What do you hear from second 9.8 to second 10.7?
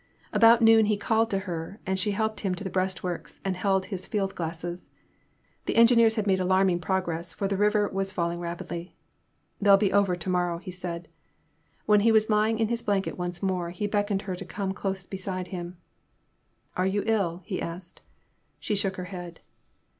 over to morrow,*'